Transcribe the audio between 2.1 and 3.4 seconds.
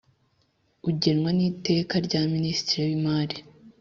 Minisitiri w'Imari.